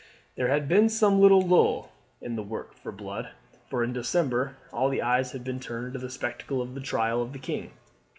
[0.35, 1.91] There had been some little lull
[2.21, 3.33] in the work of blood,
[3.69, 7.33] for in December all eyes had been turned to the spectacle of the trial of
[7.33, 7.73] the king.